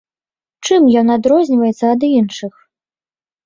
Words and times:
Чым 0.65 0.87
ён 1.03 1.11
адрозніваецца 1.17 1.85
ад 1.95 2.09
іншых? 2.19 2.53